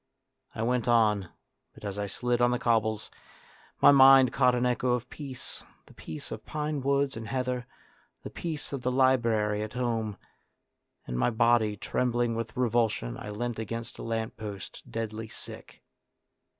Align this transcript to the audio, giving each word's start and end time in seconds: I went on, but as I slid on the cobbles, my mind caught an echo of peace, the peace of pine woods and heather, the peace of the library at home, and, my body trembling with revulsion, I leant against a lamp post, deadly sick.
I 0.55 0.63
went 0.63 0.87
on, 0.87 1.29
but 1.75 1.85
as 1.85 1.99
I 1.99 2.07
slid 2.07 2.41
on 2.41 2.49
the 2.49 2.57
cobbles, 2.57 3.11
my 3.83 3.91
mind 3.91 4.33
caught 4.33 4.55
an 4.55 4.65
echo 4.65 4.93
of 4.93 5.07
peace, 5.11 5.63
the 5.85 5.93
peace 5.93 6.31
of 6.31 6.43
pine 6.43 6.81
woods 6.81 7.15
and 7.15 7.27
heather, 7.27 7.67
the 8.23 8.31
peace 8.31 8.73
of 8.73 8.81
the 8.81 8.91
library 8.91 9.61
at 9.61 9.73
home, 9.73 10.17
and, 11.05 11.19
my 11.19 11.29
body 11.29 11.77
trembling 11.77 12.33
with 12.33 12.57
revulsion, 12.57 13.15
I 13.15 13.29
leant 13.29 13.59
against 13.59 13.99
a 13.99 14.03
lamp 14.03 14.37
post, 14.37 14.81
deadly 14.91 15.27
sick. 15.27 15.83